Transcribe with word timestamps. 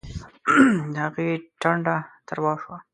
د 0.93 0.95
هغې 1.05 1.29
ټنډه 1.61 1.95
تروه 2.27 2.53
شوه 2.61 2.77